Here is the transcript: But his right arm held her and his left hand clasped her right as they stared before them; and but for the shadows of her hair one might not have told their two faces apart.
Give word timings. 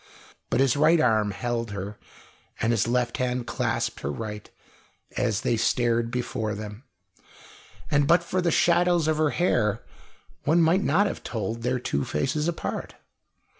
But 0.49 0.61
his 0.61 0.75
right 0.75 0.99
arm 0.99 1.29
held 1.29 1.69
her 1.69 1.99
and 2.59 2.73
his 2.73 2.87
left 2.87 3.17
hand 3.17 3.45
clasped 3.45 3.99
her 3.99 4.11
right 4.11 4.49
as 5.15 5.41
they 5.41 5.55
stared 5.55 6.09
before 6.09 6.55
them; 6.55 6.83
and 7.91 8.07
but 8.07 8.23
for 8.23 8.41
the 8.41 8.49
shadows 8.49 9.07
of 9.07 9.17
her 9.17 9.29
hair 9.29 9.83
one 10.43 10.59
might 10.59 10.81
not 10.81 11.05
have 11.05 11.21
told 11.21 11.61
their 11.61 11.77
two 11.79 12.03
faces 12.03 12.47
apart. 12.47 12.95